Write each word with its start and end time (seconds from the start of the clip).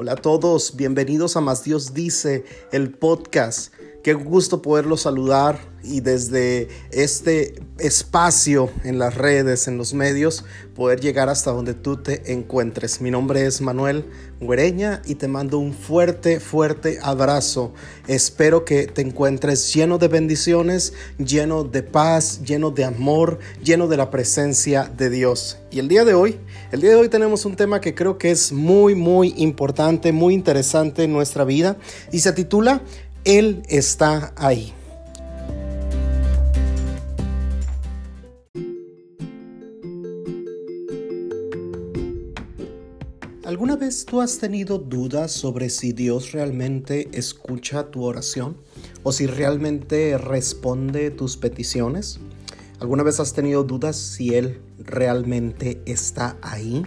Hola 0.00 0.12
a 0.12 0.16
todos, 0.16 0.76
bienvenidos 0.76 1.36
a 1.36 1.42
Más 1.42 1.62
Dios 1.62 1.92
Dice, 1.92 2.46
el 2.72 2.90
podcast. 2.90 3.70
Qué 4.02 4.14
gusto 4.14 4.62
poderlo 4.62 4.96
saludar 4.96 5.60
y 5.84 6.00
desde 6.00 6.68
este 6.90 7.62
espacio 7.80 8.70
en 8.84 8.98
las 8.98 9.14
redes, 9.14 9.68
en 9.68 9.76
los 9.76 9.94
medios, 9.94 10.44
poder 10.74 11.00
llegar 11.00 11.28
hasta 11.28 11.50
donde 11.50 11.74
tú 11.74 11.96
te 11.96 12.32
encuentres. 12.32 13.00
Mi 13.00 13.10
nombre 13.10 13.46
es 13.46 13.60
Manuel 13.60 14.04
Güereña 14.40 15.02
y 15.04 15.16
te 15.16 15.28
mando 15.28 15.58
un 15.58 15.74
fuerte, 15.74 16.40
fuerte 16.40 16.98
abrazo. 17.02 17.72
Espero 18.06 18.64
que 18.64 18.86
te 18.86 19.02
encuentres 19.02 19.72
lleno 19.74 19.98
de 19.98 20.08
bendiciones, 20.08 20.92
lleno 21.18 21.64
de 21.64 21.82
paz, 21.82 22.42
lleno 22.42 22.70
de 22.70 22.84
amor, 22.84 23.38
lleno 23.62 23.88
de 23.88 23.96
la 23.96 24.10
presencia 24.10 24.90
de 24.96 25.10
Dios. 25.10 25.58
Y 25.70 25.78
el 25.78 25.88
día 25.88 26.04
de 26.04 26.14
hoy, 26.14 26.38
el 26.72 26.80
día 26.80 26.90
de 26.90 26.96
hoy 26.96 27.08
tenemos 27.08 27.44
un 27.44 27.56
tema 27.56 27.80
que 27.80 27.94
creo 27.94 28.18
que 28.18 28.30
es 28.30 28.52
muy, 28.52 28.94
muy 28.94 29.34
importante, 29.36 30.12
muy 30.12 30.34
interesante 30.34 31.04
en 31.04 31.12
nuestra 31.12 31.44
vida 31.44 31.76
y 32.12 32.20
se 32.20 32.32
titula 32.32 32.82
él 33.24 33.62
está 33.68 34.32
ahí. 34.36 34.72
¿Alguna 43.60 43.76
vez 43.76 44.06
tú 44.06 44.22
has 44.22 44.38
tenido 44.38 44.78
dudas 44.78 45.32
sobre 45.32 45.68
si 45.68 45.92
Dios 45.92 46.32
realmente 46.32 47.10
escucha 47.12 47.90
tu 47.90 48.04
oración 48.04 48.56
o 49.02 49.12
si 49.12 49.26
realmente 49.26 50.16
responde 50.16 51.10
tus 51.10 51.36
peticiones? 51.36 52.20
¿Alguna 52.78 53.02
vez 53.02 53.20
has 53.20 53.34
tenido 53.34 53.62
dudas 53.62 53.96
si 53.96 54.34
Él 54.34 54.62
realmente 54.78 55.82
está 55.84 56.38
ahí? 56.40 56.86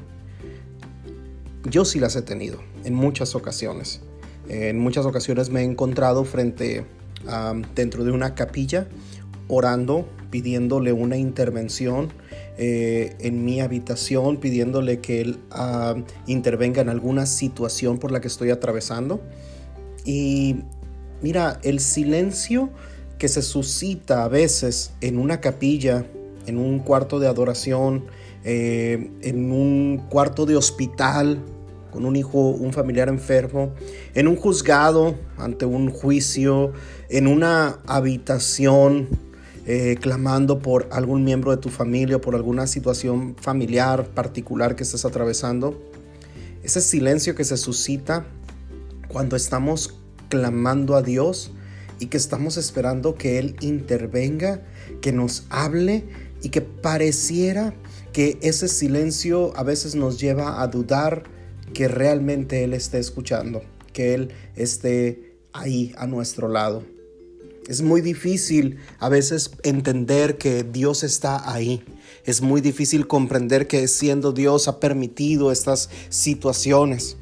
Yo 1.69 1.85
sí 1.85 1.99
las 1.99 2.15
he 2.15 2.23
tenido 2.23 2.57
en 2.85 2.95
muchas 2.95 3.35
ocasiones. 3.35 4.01
En 4.49 4.79
muchas 4.79 5.05
ocasiones 5.05 5.51
me 5.51 5.61
he 5.61 5.65
encontrado 5.65 6.25
frente 6.25 6.87
dentro 7.75 8.03
de 8.03 8.09
una 8.09 8.33
capilla 8.33 8.87
orando, 9.47 10.09
pidiéndole 10.31 10.91
una 10.91 11.17
intervención 11.17 12.11
eh, 12.57 13.15
en 13.19 13.43
mi 13.43 13.61
habitación, 13.61 14.37
pidiéndole 14.37 14.99
que 14.99 15.21
Él 15.21 15.39
intervenga 16.27 16.81
en 16.81 16.89
alguna 16.89 17.25
situación 17.25 17.97
por 17.97 18.11
la 18.11 18.21
que 18.21 18.27
estoy 18.27 18.51
atravesando. 18.51 19.21
Y 20.05 20.57
mira, 21.21 21.59
el 21.63 21.79
silencio 21.79 22.69
que 23.17 23.27
se 23.27 23.41
suscita 23.41 24.23
a 24.23 24.27
veces 24.27 24.91
en 25.01 25.17
una 25.17 25.39
capilla, 25.39 26.05
en 26.45 26.57
un 26.57 26.79
cuarto 26.79 27.19
de 27.19 27.27
adoración, 27.27 28.05
eh, 28.43 29.09
en 29.21 29.51
un 29.51 30.03
cuarto 30.09 30.45
de 30.45 30.55
hospital, 30.57 31.39
con 31.91 32.05
un 32.05 32.15
hijo, 32.15 32.49
un 32.49 32.73
familiar 32.73 33.07
enfermo, 33.07 33.71
en 34.13 34.27
un 34.27 34.35
juzgado, 34.35 35.15
ante 35.37 35.65
un 35.65 35.89
juicio, 35.89 36.73
en 37.09 37.27
una 37.27 37.79
habitación, 37.85 39.07
eh, 39.65 39.97
clamando 40.01 40.59
por 40.59 40.89
algún 40.91 41.23
miembro 41.23 41.51
de 41.51 41.57
tu 41.57 41.69
familia, 41.69 42.19
por 42.19 42.35
alguna 42.35 42.67
situación 42.67 43.35
familiar 43.39 44.07
particular 44.09 44.75
que 44.75 44.83
estés 44.83 45.05
atravesando. 45.05 45.81
Ese 46.63 46.81
silencio 46.81 47.35
que 47.35 47.43
se 47.43 47.57
suscita 47.57 48.25
cuando 49.07 49.35
estamos 49.35 49.95
clamando 50.29 50.95
a 50.95 51.01
Dios 51.01 51.51
y 51.99 52.07
que 52.07 52.17
estamos 52.17 52.57
esperando 52.57 53.15
que 53.15 53.39
Él 53.39 53.55
intervenga, 53.61 54.61
que 55.01 55.11
nos 55.11 55.45
hable 55.49 56.03
y 56.41 56.49
que 56.49 56.61
pareciera 56.61 57.73
que 58.11 58.37
ese 58.41 58.67
silencio 58.67 59.55
a 59.55 59.63
veces 59.63 59.95
nos 59.95 60.19
lleva 60.19 60.61
a 60.61 60.67
dudar 60.67 61.23
que 61.73 61.87
realmente 61.87 62.63
Él 62.63 62.73
esté 62.73 62.99
escuchando, 62.99 63.61
que 63.93 64.13
Él 64.13 64.31
esté 64.55 65.37
ahí 65.53 65.93
a 65.97 66.05
nuestro 66.07 66.47
lado. 66.47 66.83
Es 67.67 67.81
muy 67.81 68.01
difícil 68.01 68.77
a 68.99 69.07
veces 69.07 69.51
entender 69.63 70.37
que 70.37 70.63
Dios 70.63 71.03
está 71.03 71.51
ahí. 71.51 71.81
Es 72.25 72.41
muy 72.41 72.59
difícil 72.59 73.07
comprender 73.07 73.67
que 73.67 73.87
siendo 73.87 74.33
Dios 74.33 74.67
ha 74.67 74.81
permitido 74.81 75.51
estas 75.51 75.89
situaciones. 76.09 77.15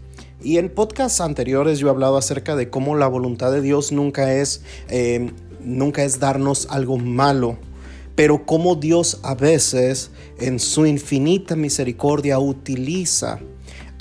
Y 0.43 0.57
en 0.57 0.69
podcasts 0.69 1.21
anteriores 1.21 1.77
yo 1.77 1.87
he 1.87 1.89
hablado 1.91 2.17
acerca 2.17 2.55
de 2.55 2.71
cómo 2.71 2.95
la 2.95 3.07
voluntad 3.07 3.51
de 3.51 3.61
Dios 3.61 3.91
nunca 3.91 4.33
es, 4.33 4.61
eh, 4.89 5.31
nunca 5.63 6.03
es 6.03 6.19
darnos 6.19 6.67
algo 6.71 6.97
malo, 6.97 7.57
pero 8.15 8.43
cómo 8.47 8.75
Dios 8.75 9.19
a 9.21 9.35
veces 9.35 10.09
en 10.39 10.59
su 10.59 10.87
infinita 10.87 11.55
misericordia 11.55 12.39
utiliza 12.39 13.39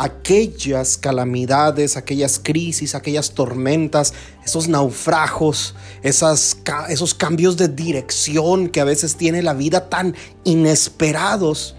aquellas 0.01 0.97
calamidades, 0.97 1.99
aquellas 1.99 2.41
crisis, 2.43 2.95
aquellas 2.95 3.33
tormentas, 3.33 4.15
esos 4.43 4.67
naufragos, 4.67 5.75
esos 6.03 7.15
cambios 7.19 7.59
de 7.59 7.69
dirección 7.69 8.71
que 8.71 8.81
a 8.81 8.85
veces 8.85 9.17
tiene 9.17 9.43
la 9.43 9.53
vida 9.53 9.91
tan 9.91 10.17
inesperados 10.45 11.77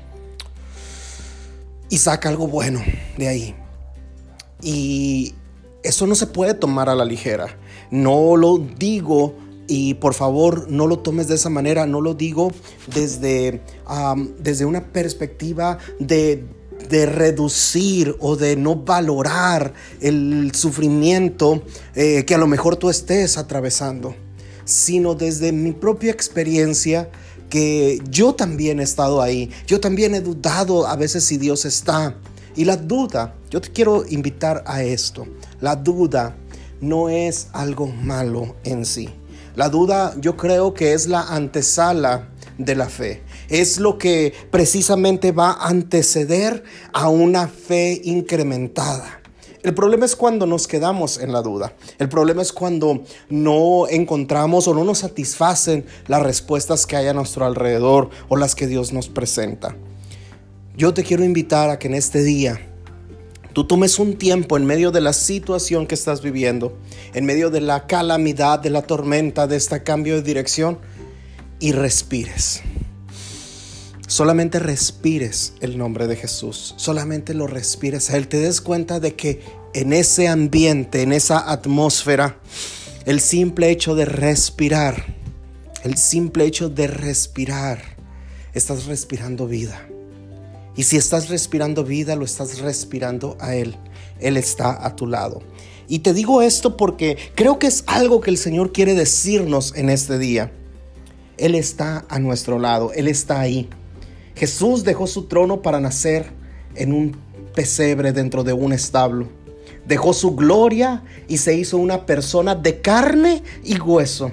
y 1.90 1.98
saca 1.98 2.30
algo 2.30 2.48
bueno 2.48 2.84
de 3.18 3.28
ahí. 3.28 3.56
Y 4.62 5.34
eso 5.82 6.06
no 6.06 6.14
se 6.14 6.28
puede 6.28 6.54
tomar 6.54 6.90
a 6.90 6.96
la 6.96 7.06
ligera. 7.06 7.58
No 7.90 8.38
lo 8.38 8.60
digo 8.60 9.34
y 9.68 9.96
por 9.96 10.14
favor 10.14 10.70
no 10.70 10.86
lo 10.86 11.00
tomes 11.00 11.28
de 11.28 11.34
esa 11.34 11.50
manera, 11.50 11.88
no 11.88 12.02
lo 12.02 12.14
digo 12.14 12.52
desde, 12.94 13.64
desde 14.38 14.66
una 14.66 14.92
perspectiva 14.94 15.80
de 15.98 16.61
de 16.92 17.06
reducir 17.06 18.18
o 18.20 18.36
de 18.36 18.58
no 18.58 18.76
valorar 18.76 19.74
el 20.02 20.52
sufrimiento 20.54 21.64
eh, 21.96 22.26
que 22.26 22.36
a 22.36 22.38
lo 22.38 22.48
mejor 22.48 22.76
tú 22.76 22.90
estés 22.90 23.38
atravesando, 23.38 24.14
sino 24.66 25.16
desde 25.16 25.54
mi 25.54 25.72
propia 25.72 26.12
experiencia 26.12 27.10
que 27.50 28.02
yo 28.10 28.36
también 28.36 28.82
he 28.82 28.84
estado 28.84 29.22
ahí, 29.22 29.50
yo 29.66 29.80
también 29.80 30.14
he 30.16 30.22
dudado 30.22 30.86
a 30.86 30.96
veces 30.98 31.24
si 31.24 31.38
Dios 31.38 31.66
está. 31.66 32.16
Y 32.58 32.66
la 32.66 32.76
duda, 32.76 33.36
yo 33.50 33.62
te 33.62 33.70
quiero 33.70 34.04
invitar 34.10 34.62
a 34.68 34.84
esto, 34.84 35.26
la 35.62 35.78
duda 35.78 36.36
no 36.82 37.08
es 37.08 37.48
algo 37.54 37.88
malo 37.88 38.58
en 38.66 38.86
sí. 38.86 39.10
La 39.56 39.70
duda 39.70 40.14
yo 40.20 40.36
creo 40.36 40.74
que 40.74 40.94
es 40.94 41.08
la 41.08 41.22
antesala 41.22 42.31
de 42.66 42.76
la 42.76 42.90
fe. 42.90 43.22
Es 43.50 43.80
lo 43.80 43.98
que 43.98 44.34
precisamente 44.50 45.32
va 45.32 45.52
a 45.52 45.68
anteceder 45.68 46.64
a 46.94 47.10
una 47.10 47.48
fe 47.48 48.02
incrementada. 48.04 49.22
El 49.64 49.76
problema 49.76 50.06
es 50.06 50.16
cuando 50.16 50.48
nos 50.48 50.68
quedamos 50.68 51.20
en 51.20 51.32
la 51.32 51.44
duda. 51.44 51.74
El 52.00 52.10
problema 52.10 52.42
es 52.42 52.52
cuando 52.52 53.04
no 53.30 53.88
encontramos 53.88 54.68
o 54.68 54.74
no 54.74 54.84
nos 54.84 55.00
satisfacen 55.00 55.86
las 56.08 56.24
respuestas 56.24 56.88
que 56.88 56.96
hay 56.96 57.08
a 57.08 57.14
nuestro 57.14 57.46
alrededor 57.46 58.10
o 58.28 58.38
las 58.38 58.56
que 58.56 58.66
Dios 58.66 58.92
nos 58.92 59.08
presenta. 59.08 59.76
Yo 60.76 60.96
te 60.96 61.04
quiero 61.04 61.24
invitar 61.24 61.70
a 61.70 61.78
que 61.78 61.88
en 61.88 61.94
este 61.94 62.24
día 62.24 62.60
tú 63.54 63.68
tomes 63.68 64.00
un 64.00 64.16
tiempo 64.18 64.58
en 64.58 64.66
medio 64.66 64.90
de 64.90 65.02
la 65.02 65.14
situación 65.14 65.86
que 65.86 65.94
estás 65.94 66.24
viviendo, 66.24 66.76
en 67.14 67.26
medio 67.26 67.52
de 67.52 67.62
la 67.62 67.86
calamidad, 67.86 68.60
de 68.60 68.72
la 68.72 68.82
tormenta, 68.82 69.46
de 69.46 69.58
este 69.58 69.84
cambio 69.84 70.16
de 70.16 70.24
dirección 70.24 70.80
y 71.62 71.72
respires. 71.72 72.62
Solamente 74.08 74.60
respires 74.60 75.54
el 75.62 75.78
nombre 75.78 76.08
de 76.08 76.18
Jesús. 76.18 76.74
Solamente 76.76 77.34
lo 77.34 77.48
respires 77.48 78.10
a 78.10 78.18
Él. 78.18 78.28
Te 78.28 78.42
des 78.42 78.60
cuenta 78.60 79.00
de 79.00 79.16
que 79.16 79.40
en 79.74 79.94
ese 79.94 80.28
ambiente, 80.28 81.02
en 81.02 81.14
esa 81.14 81.50
atmósfera, 81.50 82.38
el 83.06 83.22
simple 83.22 83.70
hecho 83.70 83.96
de 83.96 84.04
respirar, 84.04 85.16
el 85.86 85.98
simple 85.98 86.44
hecho 86.44 86.68
de 86.68 86.88
respirar, 86.88 87.82
estás 88.54 88.86
respirando 88.86 89.48
vida. 89.48 89.88
Y 90.76 90.84
si 90.84 90.98
estás 90.98 91.30
respirando 91.30 91.86
vida, 91.86 92.18
lo 92.18 92.26
estás 92.26 92.60
respirando 92.60 93.38
a 93.40 93.56
Él. 93.56 93.78
Él 94.20 94.36
está 94.36 94.86
a 94.86 94.96
tu 94.96 95.08
lado. 95.08 95.42
Y 95.88 96.00
te 96.00 96.14
digo 96.14 96.42
esto 96.42 96.76
porque 96.76 97.18
creo 97.36 97.60
que 97.60 97.68
es 97.68 97.84
algo 97.88 98.20
que 98.20 98.30
el 98.30 98.38
Señor 98.38 98.74
quiere 98.74 98.94
decirnos 98.94 99.74
en 99.76 99.90
este 99.90 100.18
día. 100.18 100.52
Él 101.42 101.56
está 101.56 102.06
a 102.08 102.20
nuestro 102.20 102.60
lado, 102.60 102.94
Él 102.94 103.08
está 103.08 103.40
ahí. 103.40 103.68
Jesús 104.36 104.84
dejó 104.84 105.08
su 105.08 105.24
trono 105.24 105.62
para 105.62 105.80
nacer 105.80 106.28
en 106.76 106.94
un 106.94 107.18
pesebre 107.56 108.14
dentro 108.14 108.44
de 108.44 108.54
un 108.54 108.74
establo. 108.74 109.28
Dejó 109.86 110.14
su 110.14 110.36
gloria 110.36 111.04
y 111.28 111.38
se 111.38 111.56
hizo 111.56 111.78
una 111.78 112.06
persona 112.06 112.54
de 112.54 112.80
carne 112.82 113.44
y 113.64 113.80
hueso. 113.80 114.32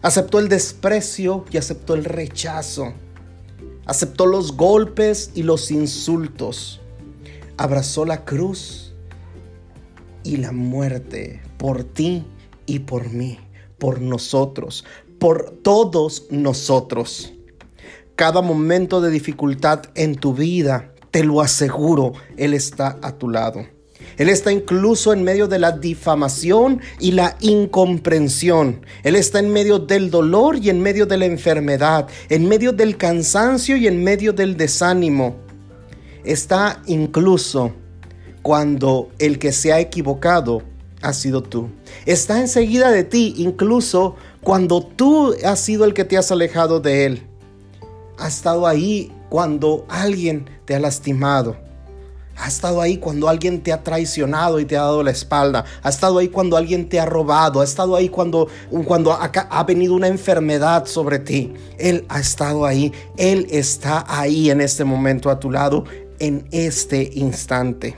Aceptó 0.00 0.38
el 0.38 0.48
desprecio 0.48 1.44
y 1.50 1.56
aceptó 1.56 1.94
el 1.94 2.04
rechazo. 2.04 2.92
Aceptó 3.84 4.26
los 4.26 4.56
golpes 4.56 5.32
y 5.34 5.42
los 5.42 5.72
insultos. 5.72 6.80
Abrazó 7.56 8.04
la 8.04 8.24
cruz 8.24 8.94
y 10.22 10.36
la 10.36 10.52
muerte 10.52 11.42
por 11.56 11.82
ti 11.82 12.24
y 12.66 12.80
por 12.80 13.10
mí, 13.10 13.38
por 13.78 14.00
nosotros, 14.00 14.84
por 15.18 15.50
todos 15.62 16.26
nosotros. 16.30 17.32
Cada 18.16 18.42
momento 18.42 19.00
de 19.00 19.10
dificultad 19.10 19.82
en 19.94 20.16
tu 20.16 20.34
vida, 20.34 20.92
te 21.10 21.24
lo 21.24 21.40
aseguro, 21.40 22.12
Él 22.36 22.54
está 22.54 22.98
a 23.02 23.12
tu 23.16 23.28
lado. 23.28 23.64
Él 24.16 24.28
está 24.28 24.50
incluso 24.50 25.12
en 25.12 25.22
medio 25.22 25.46
de 25.46 25.58
la 25.58 25.72
difamación 25.72 26.80
y 26.98 27.12
la 27.12 27.36
incomprensión. 27.40 28.84
Él 29.04 29.14
está 29.14 29.38
en 29.38 29.52
medio 29.52 29.78
del 29.78 30.10
dolor 30.10 30.56
y 30.56 30.70
en 30.70 30.80
medio 30.80 31.06
de 31.06 31.18
la 31.18 31.26
enfermedad, 31.26 32.08
en 32.28 32.48
medio 32.48 32.72
del 32.72 32.96
cansancio 32.96 33.76
y 33.76 33.86
en 33.86 34.02
medio 34.02 34.32
del 34.32 34.56
desánimo. 34.56 35.36
Está 36.24 36.82
incluso 36.86 37.72
cuando 38.42 39.10
el 39.18 39.38
que 39.38 39.52
se 39.52 39.72
ha 39.72 39.78
equivocado 39.78 40.62
ha 41.00 41.12
sido 41.12 41.42
tú. 41.42 41.68
Está 42.06 42.40
enseguida 42.40 42.90
de 42.90 43.04
ti, 43.04 43.34
incluso 43.36 44.16
cuando 44.42 44.82
tú 44.82 45.34
has 45.44 45.60
sido 45.60 45.84
el 45.84 45.94
que 45.94 46.04
te 46.04 46.16
has 46.16 46.30
alejado 46.30 46.80
de 46.80 47.06
Él. 47.06 47.26
Ha 48.18 48.28
estado 48.28 48.66
ahí 48.66 49.12
cuando 49.28 49.84
alguien 49.88 50.48
te 50.64 50.74
ha 50.74 50.80
lastimado. 50.80 51.56
Ha 52.40 52.46
estado 52.46 52.80
ahí 52.80 52.98
cuando 52.98 53.28
alguien 53.28 53.62
te 53.62 53.72
ha 53.72 53.82
traicionado 53.82 54.60
y 54.60 54.64
te 54.64 54.76
ha 54.76 54.82
dado 54.82 55.02
la 55.02 55.10
espalda. 55.10 55.64
Ha 55.82 55.88
estado 55.88 56.18
ahí 56.18 56.28
cuando 56.28 56.56
alguien 56.56 56.88
te 56.88 57.00
ha 57.00 57.04
robado. 57.04 57.60
Ha 57.60 57.64
estado 57.64 57.96
ahí 57.96 58.08
cuando, 58.08 58.48
cuando 58.86 59.12
ha 59.12 59.64
venido 59.64 59.94
una 59.94 60.06
enfermedad 60.06 60.86
sobre 60.86 61.18
ti. 61.18 61.52
Él 61.78 62.04
ha 62.08 62.20
estado 62.20 62.64
ahí. 62.64 62.92
Él 63.16 63.48
está 63.50 64.04
ahí 64.06 64.50
en 64.50 64.60
este 64.60 64.84
momento 64.84 65.30
a 65.30 65.40
tu 65.40 65.50
lado, 65.50 65.84
en 66.20 66.46
este 66.52 67.10
instante. 67.14 67.96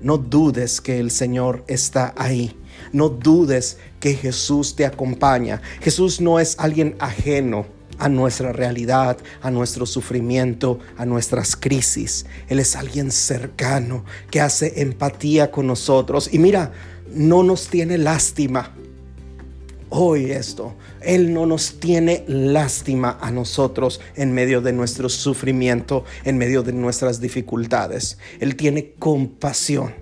No 0.00 0.16
dudes 0.16 0.80
que 0.80 0.98
el 0.98 1.10
Señor 1.10 1.62
está 1.68 2.14
ahí. 2.16 2.56
No 2.92 3.08
dudes 3.08 3.78
que 4.00 4.14
Jesús 4.14 4.76
te 4.76 4.84
acompaña. 4.84 5.62
Jesús 5.80 6.20
no 6.20 6.38
es 6.38 6.56
alguien 6.58 6.96
ajeno 6.98 7.66
a 7.98 8.08
nuestra 8.08 8.52
realidad, 8.52 9.16
a 9.40 9.50
nuestro 9.50 9.86
sufrimiento, 9.86 10.80
a 10.96 11.06
nuestras 11.06 11.56
crisis. 11.56 12.26
Él 12.48 12.58
es 12.58 12.76
alguien 12.76 13.10
cercano 13.10 14.04
que 14.30 14.40
hace 14.40 14.82
empatía 14.82 15.50
con 15.50 15.66
nosotros. 15.66 16.28
Y 16.32 16.38
mira, 16.38 16.72
no 17.14 17.42
nos 17.42 17.68
tiene 17.68 17.98
lástima. 17.98 18.74
Hoy 19.94 20.30
esto, 20.30 20.74
Él 21.02 21.34
no 21.34 21.44
nos 21.44 21.78
tiene 21.78 22.24
lástima 22.26 23.18
a 23.20 23.30
nosotros 23.30 24.00
en 24.16 24.32
medio 24.32 24.62
de 24.62 24.72
nuestro 24.72 25.10
sufrimiento, 25.10 26.04
en 26.24 26.38
medio 26.38 26.62
de 26.62 26.72
nuestras 26.72 27.20
dificultades. 27.20 28.16
Él 28.40 28.56
tiene 28.56 28.94
compasión 28.98 29.92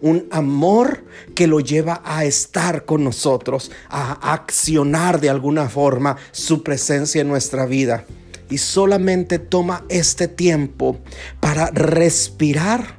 un 0.00 0.26
amor 0.30 1.04
que 1.34 1.46
lo 1.46 1.60
lleva 1.60 2.02
a 2.04 2.24
estar 2.24 2.84
con 2.84 3.04
nosotros, 3.04 3.70
a 3.88 4.32
accionar 4.32 5.20
de 5.20 5.30
alguna 5.30 5.68
forma 5.68 6.16
su 6.32 6.62
presencia 6.62 7.20
en 7.20 7.28
nuestra 7.28 7.66
vida. 7.66 8.04
Y 8.50 8.58
solamente 8.58 9.38
toma 9.38 9.84
este 9.88 10.26
tiempo 10.26 10.98
para 11.40 11.66
respirar 11.66 12.98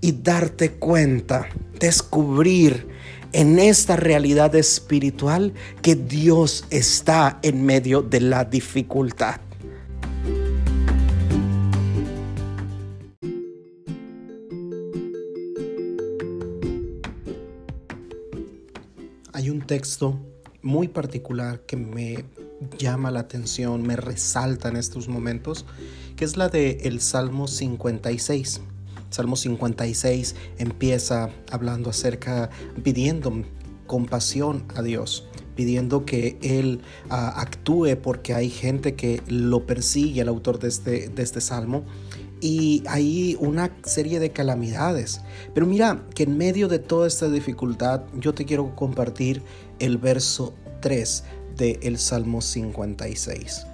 y 0.00 0.12
darte 0.12 0.72
cuenta, 0.72 1.48
descubrir 1.78 2.86
en 3.32 3.58
esta 3.58 3.96
realidad 3.96 4.54
espiritual 4.54 5.52
que 5.82 5.94
Dios 5.94 6.64
está 6.70 7.38
en 7.42 7.64
medio 7.64 8.02
de 8.02 8.20
la 8.20 8.44
dificultad. 8.44 9.40
Texto 19.68 20.18
muy 20.62 20.88
particular 20.88 21.60
que 21.60 21.76
me 21.76 22.24
llama 22.76 23.12
la 23.12 23.20
atención, 23.20 23.82
me 23.82 23.94
resalta 23.94 24.68
en 24.68 24.76
estos 24.76 25.06
momentos, 25.06 25.64
que 26.16 26.24
es 26.24 26.36
la 26.36 26.48
de 26.48 26.78
el 26.82 27.00
Salmo 27.00 27.46
56. 27.46 28.60
Salmo 29.10 29.36
56 29.36 30.34
empieza 30.58 31.30
hablando 31.52 31.90
acerca, 31.90 32.50
pidiendo 32.82 33.44
compasión 33.86 34.64
a 34.74 34.82
Dios, 34.82 35.28
pidiendo 35.54 36.04
que 36.04 36.38
Él 36.42 36.80
ah, 37.08 37.40
actúe 37.40 37.96
porque 38.02 38.34
hay 38.34 38.50
gente 38.50 38.96
que 38.96 39.22
lo 39.28 39.66
persigue, 39.66 40.22
el 40.22 40.28
autor 40.28 40.58
de 40.58 40.68
este, 40.68 41.08
de 41.08 41.22
este 41.22 41.40
salmo, 41.40 41.84
y 42.40 42.82
hay 42.86 43.36
una 43.40 43.70
serie 43.84 44.20
de 44.20 44.30
calamidades. 44.30 45.20
Pero 45.54 45.66
mira 45.66 46.04
que 46.14 46.24
en 46.24 46.36
medio 46.36 46.68
de 46.68 46.78
toda 46.78 47.06
esta 47.06 47.28
dificultad 47.28 48.02
yo 48.18 48.34
te 48.34 48.44
quiero 48.44 48.74
compartir 48.74 49.42
el 49.78 49.98
verso 49.98 50.54
3 50.80 51.24
del 51.56 51.98
Salmo 51.98 52.40
56. 52.40 53.66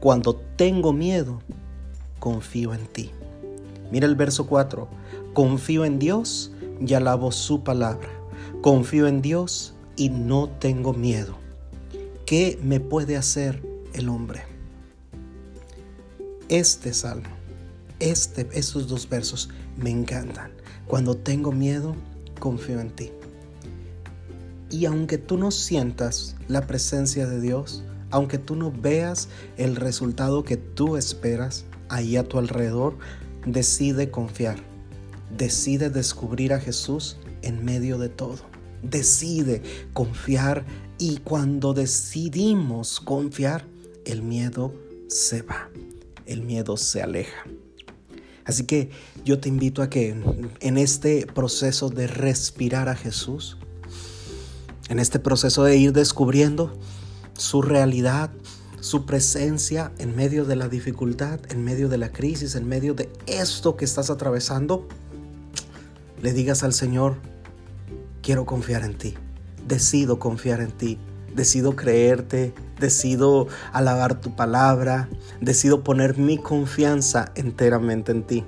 Cuando 0.00 0.36
tengo 0.56 0.92
miedo, 0.92 1.40
confío 2.18 2.74
en 2.74 2.86
ti. 2.86 3.10
Mira 3.90 4.06
el 4.06 4.16
verso 4.16 4.46
4. 4.46 4.88
Confío 5.32 5.84
en 5.84 5.98
Dios 5.98 6.52
y 6.84 6.94
alabo 6.94 7.32
su 7.32 7.62
palabra. 7.62 8.08
Confío 8.60 9.06
en 9.06 9.22
Dios 9.22 9.74
y 9.96 10.10
no 10.10 10.48
tengo 10.48 10.92
miedo. 10.92 11.36
¿Qué 12.26 12.58
me 12.62 12.80
puede 12.80 13.16
hacer 13.16 13.62
el 13.94 14.08
hombre? 14.08 14.42
Este 16.48 16.92
salmo 16.92 17.41
este, 18.10 18.48
estos 18.52 18.88
dos 18.88 19.08
versos 19.08 19.48
me 19.76 19.90
encantan. 19.90 20.52
Cuando 20.86 21.16
tengo 21.16 21.52
miedo, 21.52 21.94
confío 22.38 22.80
en 22.80 22.90
ti. 22.90 23.10
Y 24.70 24.86
aunque 24.86 25.18
tú 25.18 25.36
no 25.36 25.50
sientas 25.50 26.34
la 26.48 26.66
presencia 26.66 27.26
de 27.26 27.40
Dios, 27.40 27.84
aunque 28.10 28.38
tú 28.38 28.56
no 28.56 28.72
veas 28.72 29.28
el 29.56 29.76
resultado 29.76 30.44
que 30.44 30.56
tú 30.56 30.96
esperas 30.96 31.64
ahí 31.88 32.16
a 32.16 32.24
tu 32.24 32.38
alrededor, 32.38 32.96
decide 33.46 34.10
confiar. 34.10 34.56
Decide 35.36 35.88
descubrir 35.88 36.52
a 36.52 36.60
Jesús 36.60 37.16
en 37.42 37.64
medio 37.64 37.98
de 37.98 38.08
todo. 38.08 38.40
Decide 38.82 39.62
confiar 39.92 40.64
y 40.98 41.18
cuando 41.18 41.74
decidimos 41.74 43.00
confiar, 43.00 43.66
el 44.04 44.22
miedo 44.22 44.74
se 45.08 45.42
va. 45.42 45.70
El 46.26 46.42
miedo 46.42 46.76
se 46.76 47.02
aleja. 47.02 47.44
Así 48.44 48.64
que 48.64 48.90
yo 49.24 49.38
te 49.38 49.48
invito 49.48 49.82
a 49.82 49.90
que 49.90 50.16
en 50.60 50.78
este 50.78 51.26
proceso 51.26 51.90
de 51.90 52.06
respirar 52.06 52.88
a 52.88 52.96
Jesús, 52.96 53.56
en 54.88 54.98
este 54.98 55.18
proceso 55.18 55.64
de 55.64 55.76
ir 55.76 55.92
descubriendo 55.92 56.76
su 57.34 57.62
realidad, 57.62 58.30
su 58.80 59.06
presencia 59.06 59.92
en 59.98 60.16
medio 60.16 60.44
de 60.44 60.56
la 60.56 60.68
dificultad, 60.68 61.38
en 61.50 61.62
medio 61.62 61.88
de 61.88 61.98
la 61.98 62.10
crisis, 62.10 62.56
en 62.56 62.68
medio 62.68 62.94
de 62.94 63.08
esto 63.26 63.76
que 63.76 63.84
estás 63.84 64.10
atravesando, 64.10 64.88
le 66.20 66.32
digas 66.32 66.64
al 66.64 66.72
Señor, 66.72 67.16
quiero 68.22 68.44
confiar 68.44 68.82
en 68.82 68.98
ti, 68.98 69.14
decido 69.68 70.18
confiar 70.18 70.60
en 70.60 70.72
ti, 70.72 70.98
decido 71.34 71.76
creerte, 71.76 72.54
decido 72.78 73.48
alabar 73.72 74.20
tu 74.20 74.34
palabra, 74.36 75.08
decido 75.40 75.82
poner 75.82 76.18
mi 76.18 76.38
confianza 76.38 77.32
enteramente 77.34 78.12
en 78.12 78.22
ti. 78.24 78.44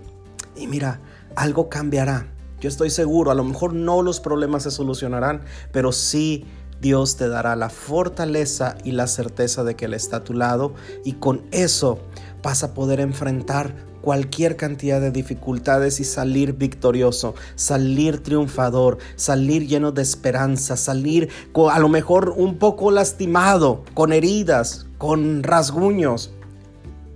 Y 0.57 0.67
mira, 0.67 1.00
algo 1.37 1.69
cambiará. 1.69 2.29
Yo 2.61 2.69
estoy 2.69 2.91
seguro, 2.91 3.31
a 3.31 3.35
lo 3.35 3.45
mejor 3.45 3.75
no 3.75 4.03
los 4.03 4.21
problemas 4.21 4.62
se 4.62 4.71
solucionarán, 4.71 5.43
pero 5.73 5.93
sí 5.93 6.47
Dios 6.81 7.17
te 7.17 7.29
dará 7.29 7.57
la 7.57 7.71
fortaleza 7.71 8.76
y 8.85 8.93
la 8.93 9.07
certeza 9.07 9.64
de 9.64 9.75
que 9.75 9.87
Él 9.87 9.95
está 9.95 10.19
a 10.19 10.25
tu 10.25 10.35
lado 10.35 10.75
y 11.05 11.14
con 11.14 11.43
eso 11.50 11.99
vas 12.43 12.62
a 12.62 12.75
poder 12.75 13.00
enfrentar 13.00 13.75
cualquier 14.05 14.57
cantidad 14.57 15.01
de 15.01 15.11
dificultades 15.11 15.99
y 15.99 16.05
salir 16.05 16.53
victorioso, 16.53 17.35
salir 17.55 18.23
triunfador, 18.23 18.99
salir 19.17 19.67
lleno 19.67 19.93
de 19.93 20.03
esperanza, 20.03 20.77
salir 20.77 21.31
a 21.73 21.79
lo 21.79 21.89
mejor 21.89 22.35
un 22.37 22.59
poco 22.59 22.91
lastimado, 22.91 23.83
con 23.95 24.13
heridas, 24.13 24.87
con 24.99 25.43
rasguños, 25.43 26.33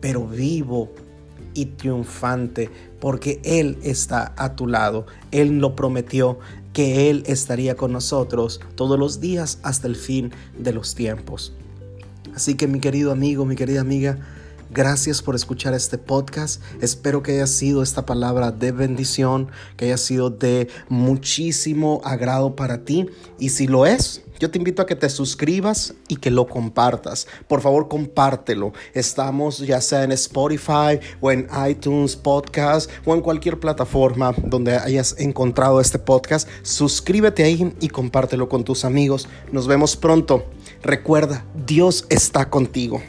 pero 0.01 0.27
vivo 0.27 0.91
y 1.53 1.67
triunfante, 1.67 2.71
porque 3.01 3.39
Él 3.45 3.77
está 3.83 4.33
a 4.39 4.57
tu 4.57 4.67
lado. 4.67 5.05
Él 5.31 5.59
lo 5.59 5.77
prometió 5.77 6.39
que 6.73 7.11
Él 7.11 7.23
estaría 7.27 7.75
con 7.75 7.93
nosotros 7.93 8.63
todos 8.77 8.99
los 8.99 9.21
días 9.21 9.59
hasta 9.63 9.89
el 9.89 9.97
fin 9.97 10.33
de 10.59 10.73
los 10.73 10.95
tiempos. 10.95 11.53
Así 12.35 12.55
que 12.55 12.67
mi 12.67 12.81
querido 12.81 13.13
amigo, 13.13 13.45
mi 13.45 13.57
querida 13.57 13.83
amiga, 13.83 14.21
Gracias 14.71 15.23
por 15.23 15.35
escuchar 15.35 15.73
este 15.73 15.97
podcast. 15.97 16.63
Espero 16.83 17.23
que 17.23 17.33
haya 17.33 17.47
sido 17.47 17.83
esta 17.83 18.05
palabra 18.05 18.51
de 18.51 18.71
bendición, 18.71 19.49
que 19.77 19.87
haya 19.87 19.97
sido 19.97 20.29
de 20.29 20.69
muchísimo 20.91 22.03
agrado 22.05 22.55
para 22.55 22.85
ti. 22.85 23.07
Y 23.39 23.49
si 23.49 23.67
lo 23.67 23.87
es, 23.87 24.23
yo 24.39 24.51
te 24.51 24.59
invito 24.59 24.83
a 24.83 24.87
que 24.87 24.95
te 24.95 25.09
suscribas 25.09 25.95
y 26.07 26.17
que 26.17 26.31
lo 26.31 26.47
compartas. 26.47 27.27
Por 27.49 27.63
favor, 27.63 27.89
compártelo. 27.89 28.75
Estamos 28.93 29.59
ya 29.59 29.81
sea 29.81 30.05
en 30.05 30.13
Spotify 30.13 31.01
o 31.21 31.33
en 31.33 31.49
iTunes 31.67 32.15
Podcast 32.15 32.91
o 33.07 33.15
en 33.15 33.23
cualquier 33.23 33.59
plataforma 33.59 34.35
donde 34.45 34.77
hayas 34.77 35.17
encontrado 35.19 35.81
este 35.81 35.99
podcast. 35.99 36.47
Suscríbete 36.63 37.43
ahí 37.43 37.75
y 37.81 37.89
compártelo 37.89 38.51
con 38.51 38.65
tus 38.65 38.85
amigos. 38.85 39.29
Nos 39.51 39.67
vemos 39.67 39.97
pronto. 39.97 40.45
Recuerda, 40.83 41.45
Dios 41.67 42.05
está 42.11 42.51
contigo. 42.51 43.03